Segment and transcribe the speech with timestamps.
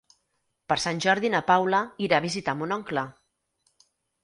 [0.71, 3.07] Per Sant Jordi na Paula irà a visitar mon oncle.